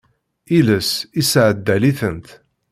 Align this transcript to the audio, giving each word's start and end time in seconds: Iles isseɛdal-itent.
Iles 0.57 0.89
isseɛdal-itent. 1.21 2.27